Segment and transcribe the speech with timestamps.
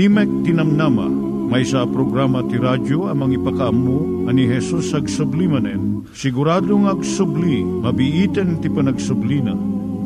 [0.00, 1.12] Timek Tinamnama,
[1.52, 6.08] may sa programa ti radyo amang ipakaamu ani Jesus ag sublimanen.
[6.16, 9.52] Siguradong ag subli, mabiiten ti panagsublina.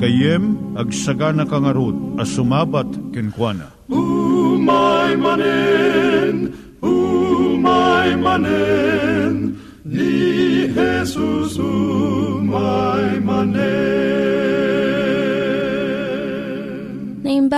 [0.02, 3.70] Kayem ag sagana kangarot as sumabat kenkwana.
[3.86, 6.50] Umay manen,
[6.82, 13.84] umay manen, ni Jesus umay manen.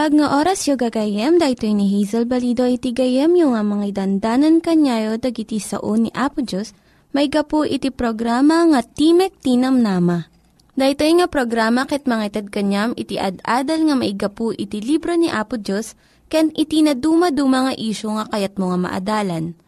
[0.06, 4.62] Naimbag nga oras yung gagayem, dahito ni Hazel Balido iti gayem yung nga mga dandanan
[4.62, 6.79] kanyayo dagiti sao ni Apo Diyos,
[7.10, 10.30] may gapu iti programa nga Timek Tinam Nama.
[10.79, 15.59] Dahito nga programa ket mga itad kanyam iti ad-adal nga maigapu iti libro ni Apo
[15.59, 15.99] Diyos,
[16.30, 19.59] ken iti na dumaduma nga isyo nga kayat mo nga maadalan.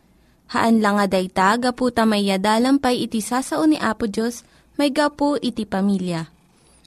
[0.55, 4.47] Haan lang nga dayta, gapu tamayadalam pay iti sasao ni Apo Diyos,
[4.79, 6.31] may gapu iti pamilya.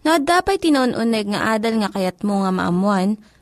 [0.07, 3.19] No, dapat tinon-uneg nga adal nga kayat mo nga maamuan,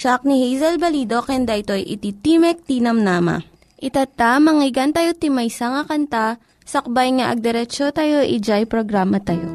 [0.00, 3.44] Siya ni Hazel Balido ken daytoy iti Timek Tinamnama.
[3.76, 9.52] Itata manggigan tayo timaysa nga kanta sakbay nga agderetsyo tayo ijay programa tayo.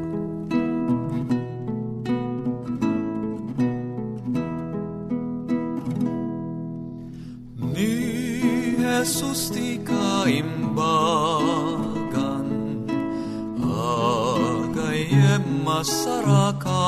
[7.58, 7.90] Ni
[8.78, 10.86] Jesus ti kaimbagan
[13.66, 16.86] Agayem masarakan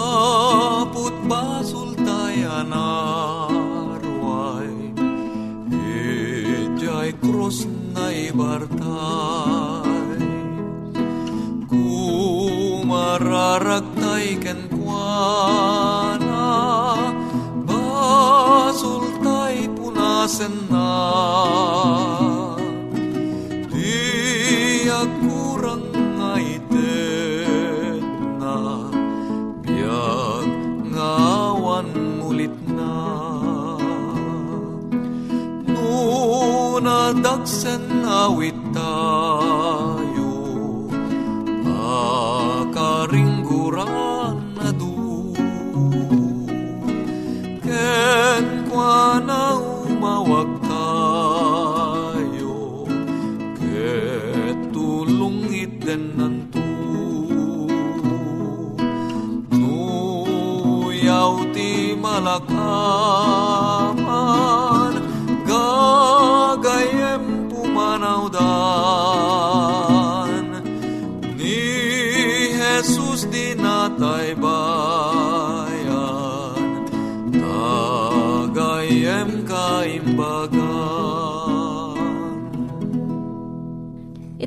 [0.00, 4.72] Gaput basul tayan arway
[5.68, 8.80] Ijay krus na ibartay
[11.68, 14.40] Kumararagtay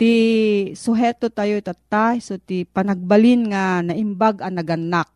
[0.00, 0.16] Ti
[0.72, 5.12] suheto tayo itata so ti panagbalin nga naimbag ang naganak.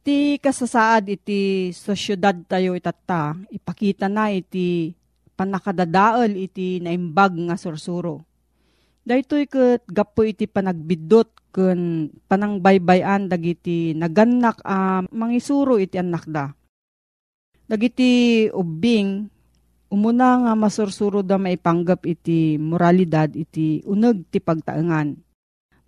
[0.00, 4.96] Ti kasasaad iti sosyudad tayo itata, ipakita na iti
[5.36, 8.24] panakadadaol iti naimbag nga sursuro.
[9.04, 16.56] Daytoy ket gapo iti panagbidot ken panangbaybayan dagiti naganak a mangisuro iti anak da.
[17.68, 19.28] Dagiti ubing
[19.88, 25.16] umuna nga masursuro da maipanggap iti moralidad iti uneg ti pagtaengan.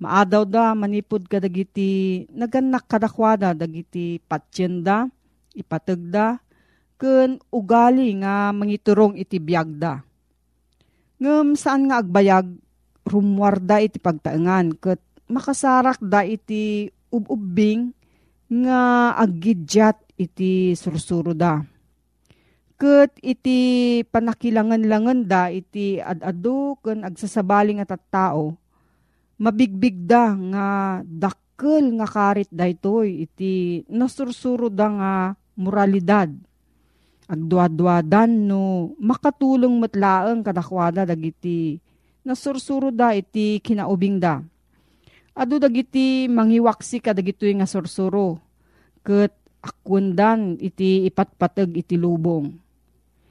[0.01, 5.05] Maadaw da manipod ka dagiti naganak kadakwada dagiti patsyenda,
[5.53, 6.41] ipatagda,
[6.97, 10.01] ken ugali nga mangiturong iti biyagda.
[11.21, 12.49] Ngem saan nga agbayag
[13.05, 17.93] rumwarda iti pagtaengan ket makasarak da iti ububing
[18.49, 21.61] nga aggidyat iti sursuro da.
[22.81, 28.57] Ket iti panakilangan-langan da iti adado ken agsasabaling at tao
[29.37, 30.69] mabigbig da nga
[31.05, 35.13] dakkel nga karit daytoy iti nasursuro da nga
[35.61, 36.33] moralidad.
[37.29, 41.77] Agduadwadan no makatulong matlaeng kadakwada dagiti
[42.25, 44.41] nasursuro da iti kinaubing da.
[45.37, 48.41] Ado dagiti mangiwaksi kadagitoy nga sursuro.
[49.05, 52.70] Ket akundan iti ipatpateg iti lubong.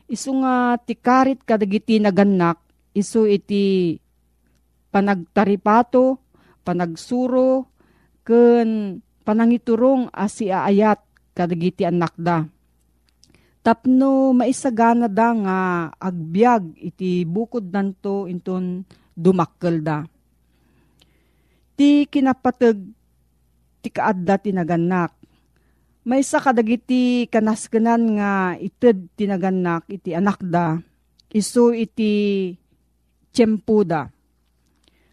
[0.09, 2.57] Isu nga tikarit kadagiti naganak
[2.97, 3.93] isu iti
[4.89, 6.17] panagtaripato,
[6.65, 7.69] panagsuro,
[8.25, 10.97] ken panangiturong asi aayat
[11.37, 12.49] kadagiti anak da.
[13.61, 15.57] Tapno maisagana da nga
[16.01, 18.81] agbyag iti bukod nanto inton
[19.13, 20.09] dumakkel da.
[21.77, 22.81] Ti kinapateg
[23.85, 25.13] ti kaadda ti naganak.
[26.07, 30.79] May sa kadagiti kanaskenan nga ited ti naganak iti anak da.
[31.29, 32.11] Isu iti
[33.35, 34.07] tiyempo da.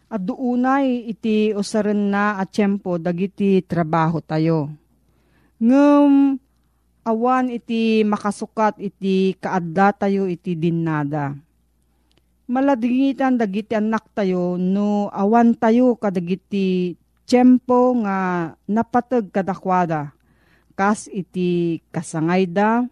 [0.07, 4.71] At doonay iti usaren na at tiyempo dagiti trabaho tayo.
[5.59, 6.39] Ngem
[7.03, 11.35] awan iti makasukat iti kaadda tayo iti dinnada.
[12.47, 16.95] Maladingitan dagiti anak tayo no awan tayo kadagiti
[17.27, 20.16] tiyempo nga napatag kadakwada.
[20.77, 22.85] Kas iti kasangayda,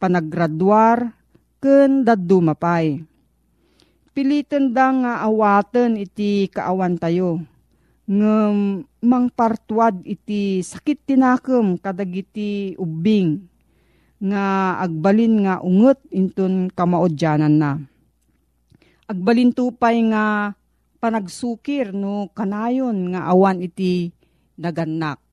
[0.00, 1.12] panaggraduar,
[1.60, 3.04] ken daddu mapay.
[4.16, 7.44] Pilitan da nga awaten iti kaawan tayo.
[8.08, 13.44] Ngem mangpartuad iti sakit tinakem kadagiti ubing
[14.18, 17.72] nga agbalin nga unget inton kamaodyanan na.
[19.06, 20.56] Agbalin tupay nga
[20.98, 24.10] panagsukir no kanayon nga awan iti
[24.58, 25.29] naganak.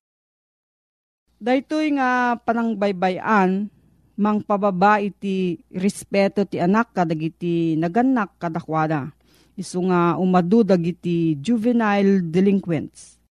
[1.38, 3.70] Daytoy nga panangbaybayan
[4.18, 9.14] mang pababa iti respeto ti anak kadagiti naganak kadakwada.
[9.54, 13.22] Isu nga umadu dagiti juvenile delinquents.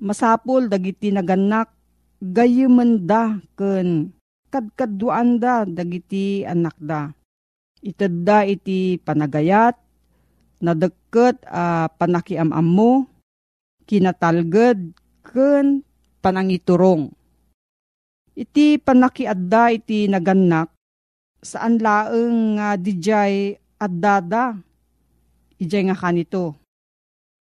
[0.00, 1.72] Masapol dagiti naganak
[2.20, 4.12] gayuman da ken
[4.52, 7.08] kadkaduan da dagiti anak da.
[7.80, 9.80] Ited da iti panagayat,
[10.60, 13.08] nadagket a uh, panakiamam
[13.88, 14.92] kinatalged
[15.24, 15.80] ken
[16.20, 17.19] panangiturong
[18.40, 20.72] Iti panakiadda iti naganak,
[21.44, 24.56] saan laeng nga uh, dijay addada,
[25.60, 26.56] ijay nga kanito.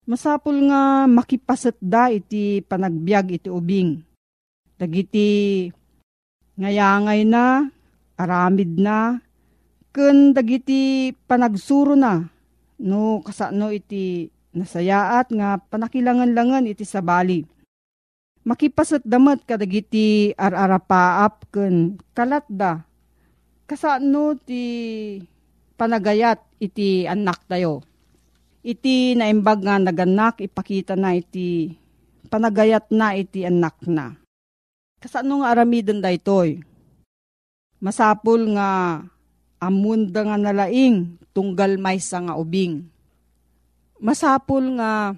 [0.07, 3.99] Masapul nga makipaset da iti panagbiag iti ubing.
[4.79, 5.67] Dagiti
[6.55, 7.67] ngayangay na,
[8.15, 9.19] aramid na,
[9.91, 12.23] ken dagiti panagsuro na,
[12.79, 17.43] no kasano iti nasayaat nga panakilangan-langan iti sabali
[18.45, 22.85] makipasat damat kadagiti ararapaap ken kalatda.
[23.65, 24.61] Kasano ti
[25.73, 27.81] panagayat iti anak tayo.
[28.61, 31.73] Iti naimbag nga naganak ipakita na iti
[32.29, 34.13] panagayat na iti anak na.
[35.01, 36.61] Kasano nga aramiden da itoy?
[37.81, 39.01] Masapul nga
[39.61, 42.85] amunda nga nalaing tunggal may nga ubing.
[44.01, 45.13] Masapul nga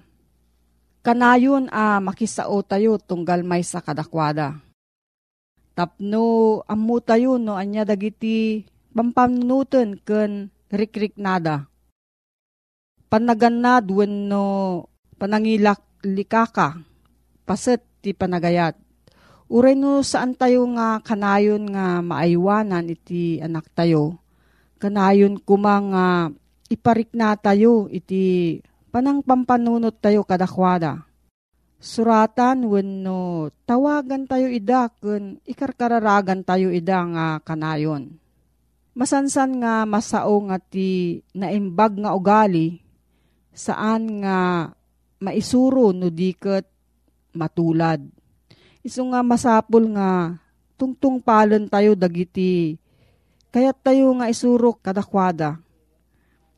[0.98, 4.58] Kanayon a ah, makisao tayo tunggal may sa kadakwada.
[5.78, 11.70] Tapno amu tayo no anya dagiti pampanunutan ken rikrik nada.
[13.06, 14.84] Panaganad wenno
[15.16, 16.82] panangilak likaka
[17.46, 18.74] paset ti panagayat.
[19.48, 24.18] Uray no saan tayo nga kanayon nga maaywanan iti anak tayo.
[24.82, 26.28] Kanayon kumang uh,
[26.68, 31.04] iparik na tayo iti panang pampanunot tayo kadakwada.
[31.78, 38.18] Suratan wenno tawagan tayo ida kun ikarkararagan tayo ida nga kanayon.
[38.98, 42.82] Masansan nga masao nga ti naimbag nga ugali
[43.54, 44.70] saan nga
[45.22, 46.66] maisuro no diket
[47.30, 48.02] matulad.
[48.82, 50.34] Isu nga masapul nga
[50.74, 52.74] tungtung palen tayo dagiti
[53.54, 55.62] kayat tayo nga isuro kadakwada.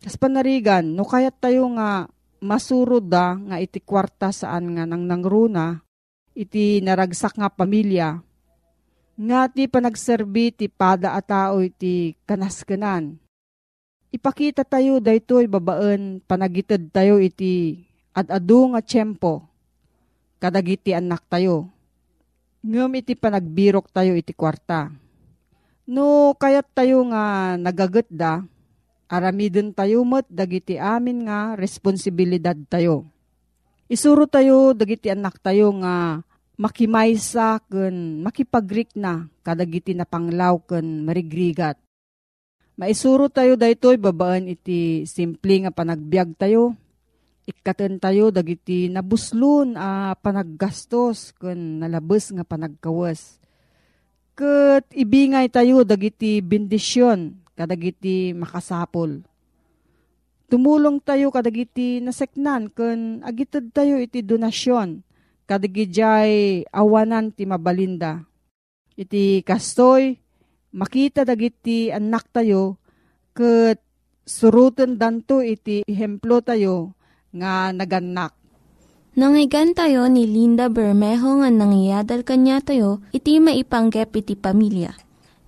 [0.01, 2.09] Kas panarigan, no kayat tayo nga
[2.41, 5.85] masurod da nga iti kwarta saan nga nang nangruna,
[6.33, 8.19] iti naragsak nga pamilya,
[9.21, 13.21] nga ti panagserbi ti pada a tao iti kanaskanan.
[14.11, 19.47] Ipakita tayo daytoy babaan panagitid tayo iti adado nga tiyempo,
[20.43, 21.71] kadagiti anak tayo.
[22.61, 24.93] Ngam iti panagbirok tayo iti kwarta.
[25.87, 28.43] No kayat tayo nga nagagat da,
[29.11, 33.11] aramidin tayo mat dagiti amin nga responsibilidad tayo.
[33.91, 36.23] Isuro tayo dagiti anak tayo nga
[36.55, 41.75] makimaysa ken makipagrik na kadagiti na panglaw ken marigrigat.
[42.79, 46.79] Maisuro tayo daytoy babaan iti simple nga panagbiag tayo.
[47.51, 53.43] Ikaten tayo dagiti nabuslon a panaggastos ken nalabes nga panagkawas.
[54.39, 59.21] Ket ibingay tayo dagiti bendisyon kadagiti makasapol.
[60.49, 65.05] Tumulong tayo kadagiti naseknan ken agitid tayo iti donasyon
[65.45, 68.25] kadigijay awanan ti mabalinda.
[68.97, 70.17] Iti kastoy
[70.73, 72.79] makita dagiti anak tayo
[73.37, 73.83] ket
[74.23, 76.95] suruten danto iti ehemplo tayo
[77.35, 78.35] nga naganak.
[79.19, 84.95] Nangyigan tayo ni Linda Bermejo nga nangyadal kanya tayo, iti maipanggep iti pamilya.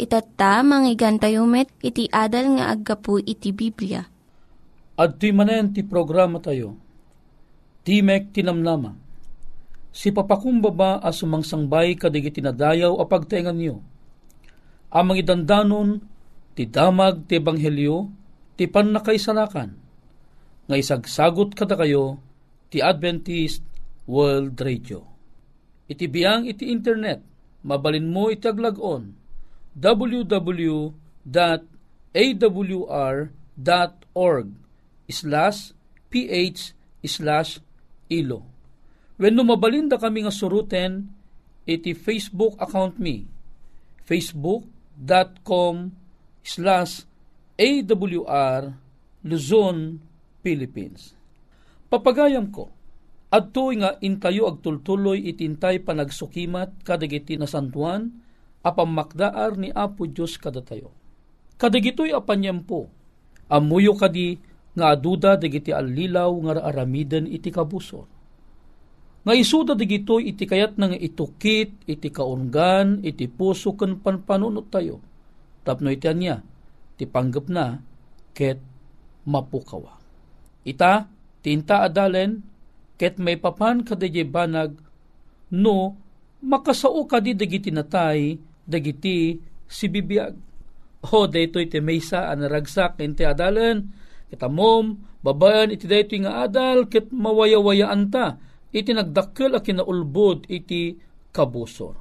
[0.00, 4.08] Itatta, manggigan tayo met, iti adal nga aggapu iti Biblia.
[4.96, 6.72] At ti manen ti programa tayo,
[7.84, 8.96] Timek Tinamnama,
[9.92, 13.84] si papakumbaba as sumangsangbay kadig tinadayaw a pagtengan niyo.
[14.88, 16.00] Amang idandanon,
[16.56, 18.08] ti damag ti ebanghelyo,
[18.56, 19.70] ti pannakaisalakan,
[20.64, 22.16] nga isagsagot kada kayo,
[22.72, 23.60] ti Adventist
[24.08, 25.04] World Radio.
[25.92, 27.20] Iti biyang iti internet,
[27.68, 29.19] mabalin mo iti aglagon,
[29.76, 30.88] www.awr.org
[35.10, 35.58] slash
[36.10, 36.60] ph
[37.06, 37.58] slash
[38.10, 38.42] ilo.
[39.20, 41.12] When mabalinda kami nga suruten,
[41.68, 43.28] iti Facebook account mi,
[44.08, 45.74] facebook.com
[46.40, 47.04] slash
[47.60, 48.62] awr
[49.20, 50.00] Luzon,
[50.40, 51.12] Philippines.
[51.92, 52.72] Papagayam ko,
[53.28, 58.08] adto nga intayo agtultuloy itintay panagsukimat kadagiti na santuan,
[58.60, 60.92] apamakdaar ni Apo Diyos kada tayo.
[61.60, 62.88] Kadagitoy apanyempo,
[63.48, 64.40] amuyo kadi
[64.72, 68.06] nga aduda dagiti alilaw nga aramiden iti kabusor.
[69.20, 75.04] Nga isuda dagitoy iti kayat nga itukit, iti kaungan, iti puso ken panpanunot tayo.
[75.60, 76.40] Tapno iti anya,
[76.96, 77.84] ti panggap na,
[78.32, 78.56] ket
[79.28, 80.00] mapukawa.
[80.64, 81.04] Ita,
[81.44, 82.40] tinta adalen,
[82.96, 84.80] ket may papan kadagay banag,
[85.52, 86.00] no,
[86.40, 88.40] makasao kadi dagiti natay,
[88.70, 90.34] dagiti si bibiyag.
[91.10, 93.88] O daytoy ti maysa an ragsak iti adalan
[94.30, 98.38] kita mom babayan iti daytoy nga adal ket mawayawayaan ta
[98.70, 100.94] iti nagdakkel a kinaulbod iti
[101.34, 101.98] kabusor.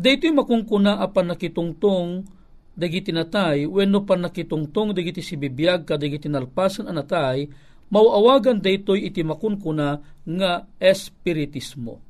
[0.00, 2.24] Daytoy makungkuna apan nakitungtong
[2.72, 7.44] dagiti natay wenno pan nakitungtong dagiti si bibiyag ka dagiti nalpasan anatay
[7.92, 12.00] mauawagan daytoy iti makunkuna nga espiritismo.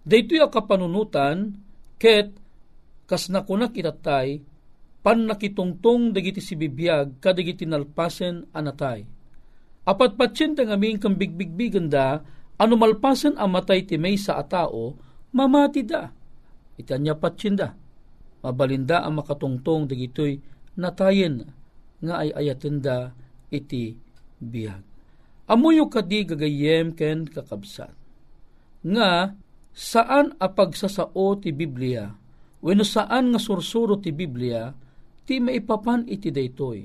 [0.00, 1.60] Daytoy a kapanunutan
[2.00, 2.32] ket
[3.10, 4.38] kas nakunak itatay,
[5.02, 9.02] pan nakitungtong dagiti si bibiyag kadagiti nalpasen anatay.
[9.82, 12.22] Apat patsin nga aming kang bigbigbigan da,
[12.54, 14.94] ano malpasen amatay ti may sa atao,
[15.34, 16.06] mamati da.
[16.78, 17.74] Itanya patsin da.
[18.46, 20.38] Mabalinda ang makatungtong dagitoy
[20.78, 21.50] natayen
[21.98, 23.10] nga ay ayaten da
[23.50, 23.98] iti
[24.38, 24.86] biyag.
[25.50, 27.90] Amuyo kadi gagayem ken kakabsat.
[28.86, 29.34] Nga
[29.74, 32.19] saan apagsasao ti Biblia
[32.60, 34.68] Wenno saan nga sursuro ti Biblia,
[35.24, 36.80] ti maipapan iti daytoy.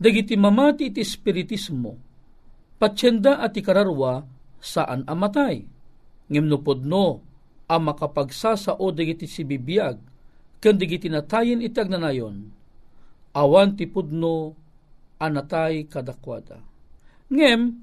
[0.00, 1.92] Dagiti mamati iti espiritismo,
[2.80, 4.24] patsyenda at ikararwa
[4.58, 5.62] saan amatay.
[6.32, 7.20] Ngimnupod no,
[7.68, 10.00] ang makapagsasao dagiti si bibiyag,
[10.58, 12.48] ken dagiti natayin itag nanayon,
[13.36, 14.56] awan ti pudno
[15.20, 16.58] anatay kadakwada.
[17.28, 17.76] Ngem,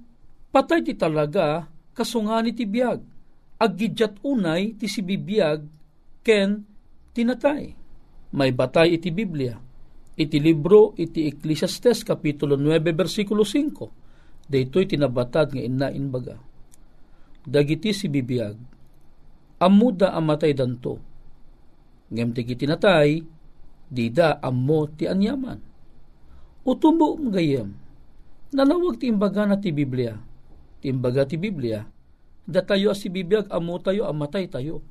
[0.49, 2.99] patay ti talaga kasungani ti biyag,
[3.61, 5.61] aggidjat unay ti si bibiyag
[6.25, 6.65] ken
[7.13, 7.73] tinatay.
[8.35, 9.57] May batay iti Biblia.
[10.19, 14.49] Iti libro iti Ecclesiastes Kapitulo 9 versikulo 5.
[14.49, 16.37] Daytoy tinabatad nga innain baga.
[17.45, 18.57] Dagiti si bibiyag.
[19.63, 20.99] Amuda amatay danto.
[22.09, 23.21] Ngem ti tinatay,
[23.87, 25.61] dida ammo ti anyaman.
[26.65, 27.71] Utumbo gayem.
[28.49, 30.17] Nalawag ti imbaga na ti Biblia.
[30.81, 31.85] Ti imbaga ti Biblia,
[32.49, 34.81] da tayo si bibiyag amo tayo amatay tayo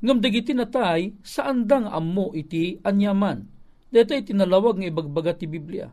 [0.00, 3.44] ngam dagiti natay saan dang ammo iti anyaman.
[3.90, 5.90] Dito tinalawag nga ibagbaga ti Biblia.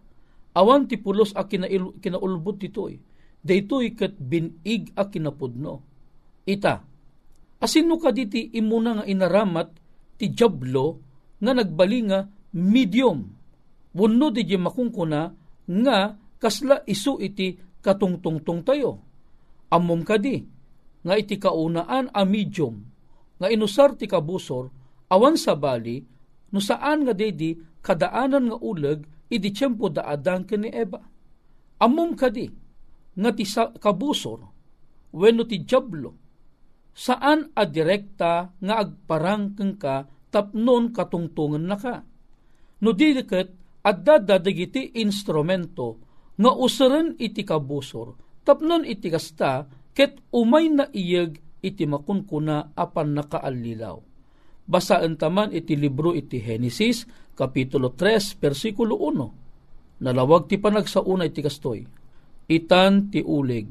[0.57, 2.97] Awan ti pulos a kinail, kinaulbot titoy.
[3.41, 5.81] Dito kat binig a kinapudno.
[6.47, 6.79] Ita,
[7.59, 9.69] asino ka diti imuna nga inaramat
[10.17, 11.01] ti jablo
[11.41, 13.27] nga nagbali nga medium.
[13.97, 15.21] Wunno di makungkuna
[15.67, 15.97] nga
[16.37, 18.91] kasla isu iti katungtungtong tayo.
[19.73, 20.37] Amom kadi,
[21.03, 22.86] nga iti kaunaan a medium,
[23.37, 24.69] nga inusar ti kabusor,
[25.13, 26.01] awan sa bali,
[26.51, 30.99] no saan nga dedi kadaanan nga uleg, iti tiyempo da adang ni Eva.
[31.77, 32.47] Amom kadi,
[33.17, 33.45] nga ti
[33.77, 34.39] kabusor,
[35.13, 36.11] wenno ti jablo,
[36.97, 42.01] saan a direkta nga agparangkeng ka tapnon katungtungan na ka.
[42.81, 43.53] No didiket,
[43.85, 46.01] adda dadagiti instrumento
[46.37, 53.97] nga usaran iti kabusor, tapnon iti kasta, ket umay na iyag iti makunkuna apan nakaalilaw.
[54.67, 57.07] Basaan taman iti libro iti Henesis,
[57.37, 60.03] Kapitulo 3, versikulo 1.
[60.03, 61.85] Nalawag ti panagsauna iti kastoy.
[62.47, 63.67] Itan ti uleg.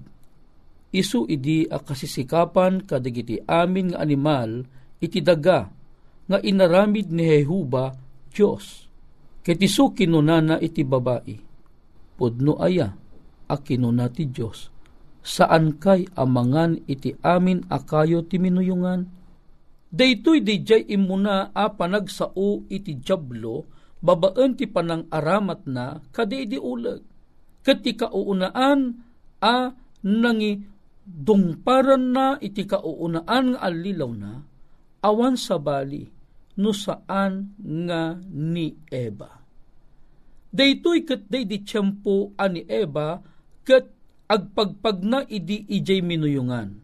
[0.92, 4.64] Isu idi a kasisikapan kadagiti amin nga animal
[4.96, 5.68] iti daga
[6.26, 7.92] nga inaramid ni Jehuba
[8.32, 8.88] Diyos.
[9.44, 11.36] Ket isu kinunana iti babae
[12.16, 12.88] pudno aya
[13.46, 14.72] a kinuna ti Diyos.
[15.26, 19.10] Saan kay amangan iti amin akayo ti minuyungan?
[19.90, 23.66] Daytoy dijay imuna a panagsao iti jablo,
[23.98, 27.02] babaan ti panang aramat na kadi di ulag.
[27.66, 29.02] Kat ti kauunaan
[29.42, 29.74] a
[30.06, 30.62] nangi
[31.02, 34.46] dungparan na iti kauunaan nga alilaw na,
[35.02, 36.06] awan sa bali,
[36.56, 39.28] no saan nga ni Eva
[40.56, 41.60] Daytoy ket day di
[42.40, 43.20] ani Eva
[43.60, 43.95] ket
[44.26, 46.74] agpagpag na idi ijay minuyungan.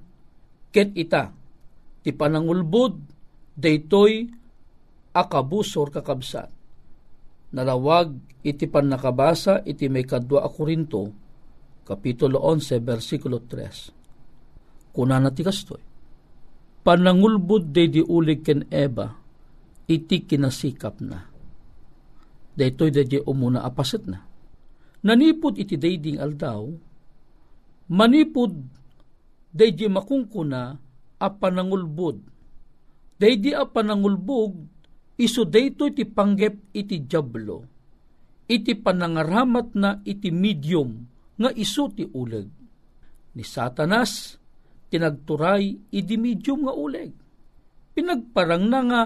[0.72, 1.34] Ket ita,
[2.00, 2.96] ti panangulbod,
[3.58, 4.30] daytoy
[5.12, 6.48] akabusor kakabsat.
[7.52, 11.12] Nalawag iti pan nakabasa iti may kadwa a Korinto,
[11.82, 14.94] Kapitulo 11, versikulo 3.
[14.94, 15.82] Kuna na ti kastoy.
[16.82, 19.12] Panangulbod day di ulig ken Eva,
[19.90, 21.32] iti kinasikap na
[22.56, 24.20] daytoy dadya umuna apaset na.
[25.02, 26.70] Nanipod iti dayding aldaw,
[27.90, 28.52] manipod
[29.52, 30.76] daydi makungkuna
[31.22, 32.18] a panangulbod.
[33.20, 34.58] Daydi a panangulbog,
[35.20, 37.62] iso daytoy iti panggep iti jablo.
[38.50, 41.06] Iti panangaramat na iti medium
[41.38, 42.48] nga iso ti uleg.
[43.32, 44.36] Ni Satanas,
[44.90, 47.14] tinagturay iti medium nga uleg.
[47.94, 49.00] Pinagparang na nga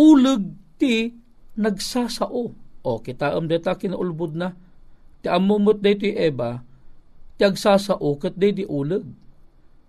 [0.00, 0.42] uleg
[0.80, 1.12] ti
[1.60, 2.44] nagsasao
[2.82, 4.50] o kita am deta kinaulbud na.
[5.22, 6.58] Ti amumot dito eba,
[7.42, 9.02] ti agsasao kat day di uleg.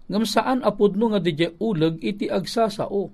[0.09, 3.13] Ngam saan apod no nga di uleg iti agsasao.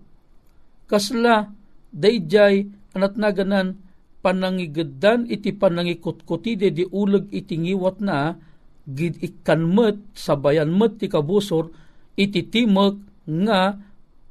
[0.87, 1.51] Kasla,
[1.91, 2.63] day jay
[2.95, 3.75] anat naganan
[4.23, 8.39] panangigadan iti panangikutkuti de di uleg iti ngiwat na
[8.87, 11.69] gid ikanmet sabayan met ti kabusor
[12.15, 12.95] iti timek
[13.27, 13.75] nga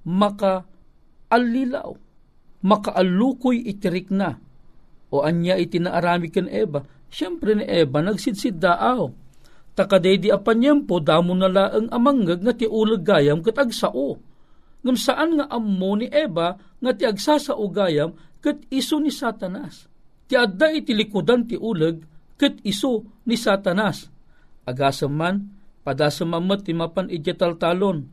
[0.08, 0.64] maka
[1.30, 1.94] alilaw
[2.64, 4.34] makaalukoy itirik na
[5.14, 9.27] o anya iti naarami ken Eva, siyempre ni Eva nagsidsid daaw.
[9.78, 14.18] Takadedi apanyempo damo na laeng amanggag nga ti ulag gayam kat agsao.
[14.82, 18.10] Ngam saan nga ammo ni Eva nga ti agsasao gayam
[18.42, 19.86] kat iso ni Satanas.
[20.26, 22.02] Ti adda iti likudan ti ulag
[22.34, 24.10] kat iso ni Satanas.
[24.66, 25.46] Agasam man,
[25.86, 27.06] padasam mamat ti mapan
[27.54, 28.10] talon.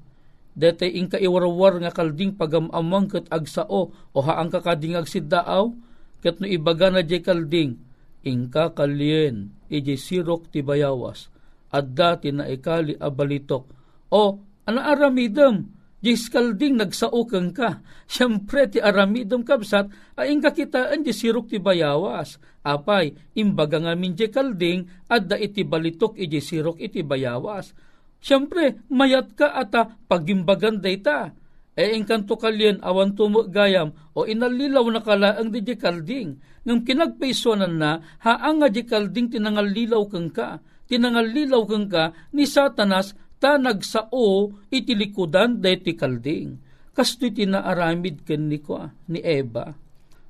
[0.54, 5.74] Dete ing kaiwarwar nga kalding pagamamang kat agsao o haang kakading agsiddaaw,
[6.22, 7.76] ket no ibaga na di kalding,
[8.24, 11.28] ingka kalien, iji sirok ti bayawas,
[11.76, 13.68] at dati na ikali abalitok.
[14.16, 15.68] O, ana aramidem,
[16.00, 17.84] di kalding nagsaukang ka.
[18.08, 22.40] Siyempre ti aramidem kabsat, ay ingka kitaan di sirok ti bayawas.
[22.64, 27.76] Apay, imbaga nga min di kalding, at da iti balitok iji sirok iti bayawas.
[28.24, 31.36] Siyempre, mayat ka ata pagimbagan dayta
[31.76, 37.76] e engkanto kalyen awan tumo gayam o inalilaw na kala ang di kalding ngam kinagpaisonan
[37.76, 44.54] na haang nga di kalding tinangalilaw kang ka tinangalilaw kang ka ni satanas ta nagsao
[44.72, 46.62] itilikudan ti kalding.
[46.96, 48.80] Kasto tinaaramid ken ni ko
[49.12, 49.76] ni Eva.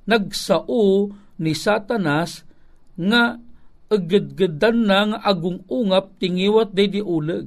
[0.06, 2.42] Nagsao ni satanas
[2.98, 3.38] nga
[3.86, 7.46] aggadgadan na nga agong ungap tingiwat day di uleg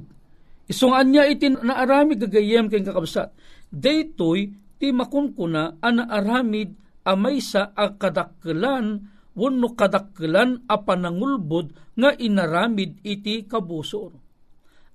[0.70, 3.34] isungan niya iti naarami gagayem ken kakabsat.
[3.74, 9.02] Daytoy ti makunkuna ana aramid amay sa akadakkelan
[9.40, 14.12] wenno kadakkelan a panangulbod nga inaramid iti kabusor.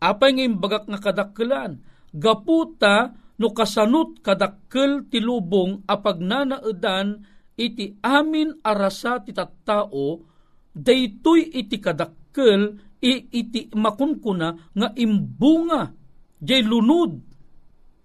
[0.05, 1.81] Apay nga imbagak nga kadakkelan,
[2.13, 5.83] gaputa no kasanut kadakkel ti lubong
[6.23, 7.19] nanaedan
[7.59, 10.23] iti amin arasa ti tattao
[10.71, 15.91] daytoy iti kadakkel iti makunkuna nga imbunga
[16.39, 17.19] jay lunod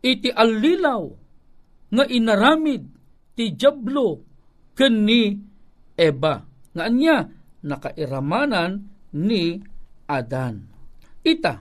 [0.03, 1.03] iti allilaw
[1.91, 2.83] nga inaramid
[3.35, 4.23] ti jablo
[4.75, 5.50] ken ni
[6.01, 6.41] Eba
[6.73, 7.29] nga anya
[7.61, 8.89] nakairamanan
[9.21, 9.61] ni
[10.09, 10.65] Adan.
[11.21, 11.61] Ita,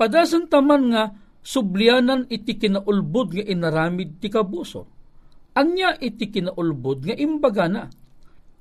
[0.00, 1.12] padasan taman nga
[1.44, 4.88] sublianan iti kinaulbod nga inaramid ti kabuso.
[5.52, 7.84] Anya iti kinaulbod nga imbaga na.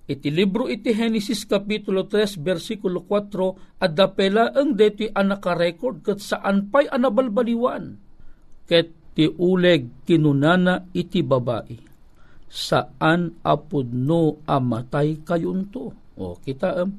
[0.07, 6.67] Iti libro iti Genesis Kapitulo 3 versikulo 4 at dapela ang deti anaka-record kat saan
[6.71, 7.95] pa'y anabalbaliwan.
[8.67, 11.87] Ket ti uleg kinunana iti babae
[12.47, 15.91] saan apod no amatay kayunto.
[16.17, 16.97] O kita am,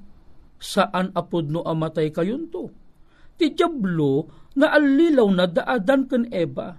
[0.60, 2.70] saan apod no amatay kayunto.
[3.38, 4.26] Ti Diablo
[4.58, 6.76] na alilaw na daadan ken Eva.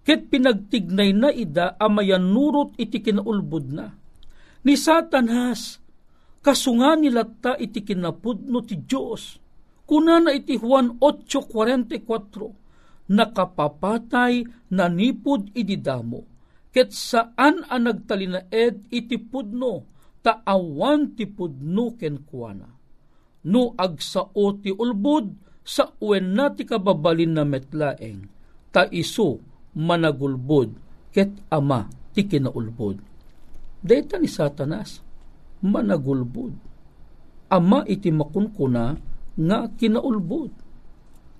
[0.00, 3.92] Ket pinagtignay na ida amayan nurot iti kinaulbod na.
[4.64, 5.80] Ni Satan has,
[6.40, 9.36] kasunga nila ta iti kinapudno ti Diyos.
[9.84, 16.29] Kuna na iti Juan 8.44, nakapapatay na nipod ididamo
[16.70, 19.86] ket saan ang nagtalinaed iti pudno,
[20.22, 22.68] taawan ti pudno ken kuana.
[23.50, 25.32] No agsao ti ulbud,
[25.64, 28.26] sa uwen na ti kababalin na metlaeng,
[28.74, 29.38] ta iso
[29.76, 30.70] managulbud,
[31.14, 32.98] ket ama ti kinaulbud.
[33.80, 35.00] Deta ni satanas,
[35.64, 36.54] managulbud.
[37.50, 38.94] Ama iti makunkuna
[39.34, 40.52] nga kinaulbud.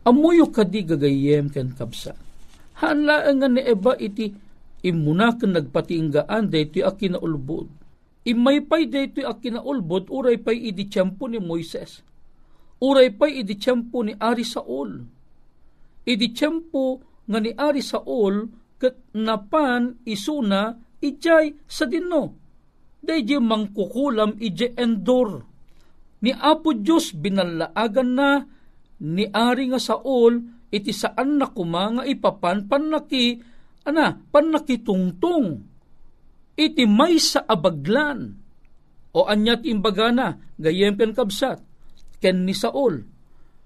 [0.09, 2.17] Amuyo kadi gagayem ken kabsa.
[2.81, 4.33] Hanlaan nga ni Eba iti
[4.87, 7.69] imuna ken nagpatinggaan daytoy a kinaulbod.
[8.25, 12.05] Imay pay daytoy a kinaulbod uray pay idi tiyempo ni Moises.
[12.81, 15.05] Uray pay idi tiyempo ni Ari Saul.
[16.05, 18.49] Idi tiyempo nga ni Ari Saul
[18.81, 22.37] ket napan isuna ijay sa dinno.
[23.01, 25.45] Dayjay mangkukulam ijay endor.
[26.21, 28.45] Ni Apo Diyos binalaagan na
[29.01, 33.41] ni Ari nga Saul iti saan na kuma nga ipapan panaki
[33.87, 35.47] ana, panakitungtong,
[36.57, 38.37] iti may sa abaglan,
[39.11, 41.59] o anyat imbagana, gayem ken kabsat,
[42.23, 43.03] ken ni Saul,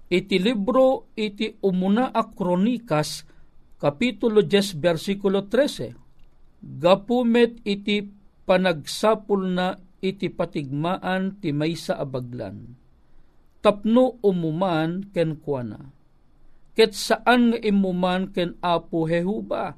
[0.09, 3.27] iti libro iti umuna a kronikas,
[3.77, 5.93] kapitulo 10, versikulo 13,
[6.81, 8.01] gapumet iti
[8.45, 12.73] panagsapul na iti patigmaan ti may sa abaglan.
[13.61, 15.81] Tapno umuman ken kuana.
[16.75, 19.73] Ket saan nga imuman ken apo Hehuba,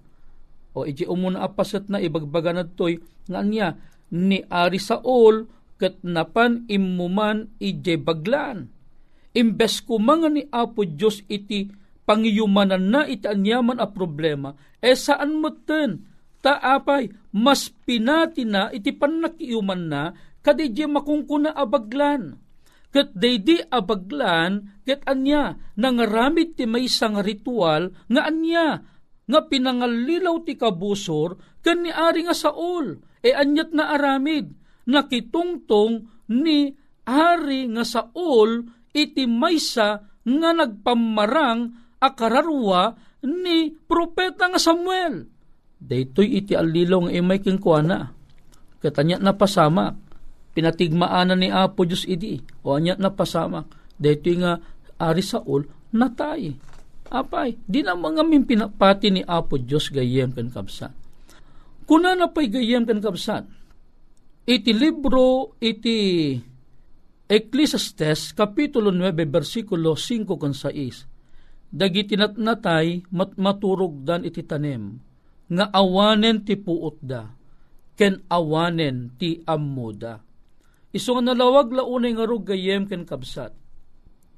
[0.78, 3.74] o iti umuna apasat na ibagbaga na to'y nga niya
[4.14, 5.50] ni Ari Saul
[5.82, 8.70] kat napan imuman ije baglan.
[9.34, 11.70] Imbes kumanga ni Apo Diyos iti
[12.08, 16.08] pangiyumanan na iti anyaman a problema, e saan mo ten?
[16.40, 22.40] Taapay, mas pinati na iti panakiyuman na kadidya makungkuna abaglan.
[22.88, 28.80] Kat daydi abaglan, kat anya, nangaramit ti may isang ritual, nga anya,
[29.28, 34.56] nga pinangalilaw ti kabusor ken ni ari nga Saul e anyat na aramid
[34.88, 36.72] nakitungtong ni
[37.04, 45.28] ari nga Saul iti maysa nga nagpamarang akararwa ni propeta nga Samuel.
[45.78, 48.12] Daytoy iti alilaw nga imay ken kuana.
[48.82, 49.98] Katanya na pasamak
[50.58, 53.70] pinatigmaanan ni Apo Diyos idi o anya na pasamak
[54.02, 54.58] daytoy nga
[54.98, 56.58] ari Saul natay
[57.08, 60.92] Apay, di na mga pinapati ni Apo Diyos gayem kan kabsan.
[61.88, 63.48] Kuna na pa'y gayem kan kabsan,
[64.44, 66.36] iti libro, iti
[67.28, 75.00] Ecclesiastes, Kapitulo 9, versikulo 5 kan 6, dagiti natnatay mat maturog dan iti tanem,
[75.48, 77.28] nga awanen ti puot da,
[77.96, 80.24] ken awanen ti ammoda.
[80.92, 83.52] Iso nga nalawag launay nga rog gayem ken kabsat.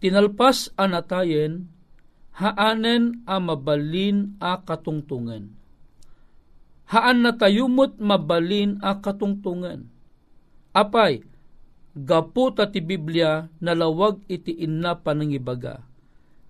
[0.01, 1.69] Tinalpas anatayen,
[2.39, 5.51] haanen a mabalin a katungtungan.
[6.89, 9.91] Haan na tayumot mabalin a katungtungan.
[10.73, 11.21] Apay,
[11.93, 15.83] gapo ta ti Biblia nalawag iti inna panangibaga.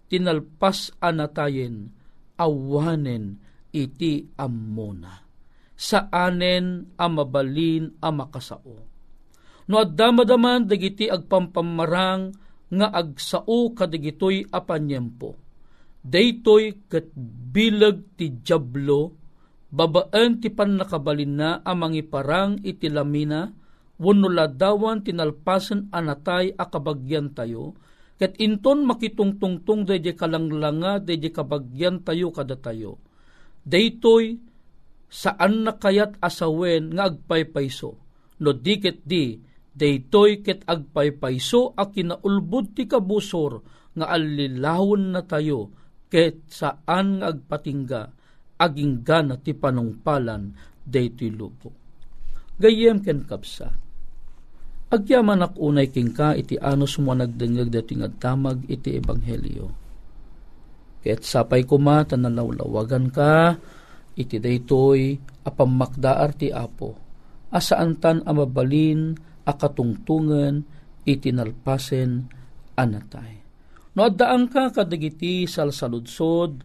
[0.08, 1.89] Tinalpas anatayen,
[2.38, 3.41] awanen
[3.73, 5.25] iti ammona.
[5.73, 8.78] Saanen a mabalin a makasao.
[9.69, 12.34] No addamadaman dagiti agpampamarang
[12.73, 15.48] nga agsao kadigitoy apanyempo
[16.05, 17.12] daytoy ket
[17.49, 19.15] bilag ti jablo
[19.69, 23.51] babaan ti pannakabalin na amang iparang iti lamina
[23.99, 27.75] wenno ladawan tinalpasen anatay akabagyan tayo
[28.19, 32.99] ket inton makitungtungtung dayjay kalanglanga dayjay kabagyan tayo kada tayo.
[33.63, 34.35] Daytoy
[35.07, 37.95] saan na kayat asawen nga agpaypayso.
[38.43, 39.39] No diket di,
[39.71, 43.63] daytoy ket agpaypayso a kinaulbud ti kabusor
[43.95, 45.71] nga alilawon na tayo
[46.09, 48.01] ket saan nga agpatingga
[48.59, 50.51] aging gana ti panungpalan
[50.83, 51.69] daytoy lupo.
[52.59, 53.71] Gayem ken kapsa.
[54.89, 59.69] Agyaman ak unay king ka iti anos mo nagdengeg dati nga tamag iti ebanghelyo.
[60.99, 63.55] Ket sapay kuma tanalawlawagan ka
[64.17, 67.09] iti daytoy apamakdaar ti apo
[67.49, 70.61] asaan tan amabalin akatungtungan
[71.05, 72.29] iti nalpasen
[72.77, 73.38] anatay.
[73.99, 76.63] No addaan ka kadagiti salsaludsod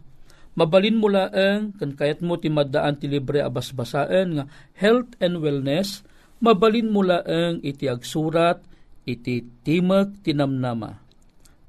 [0.55, 4.47] mabalin mo laeng kan kayat mo ti maddaan ti libre abasbasaan nga
[4.79, 6.07] health and wellness
[6.39, 8.63] mabalin mo laeng iti agsurat
[9.03, 11.03] iti Timog Tinamnama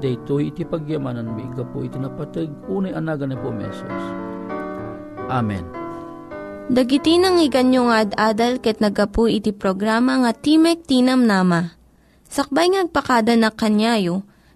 [0.00, 4.00] daytoy iti pagyamanan mi, gapo iti napatag, unay anagan ni po mesos.
[5.28, 5.68] Amen.
[6.72, 11.76] Dagiti nang iganyo nga ad-adal ket nagapu iti programa nga Timek Tinam Nama.
[12.24, 14.24] Sakbay ngagpakada na kanyayo,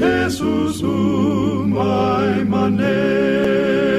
[0.00, 3.89] ni Jesus umay manen.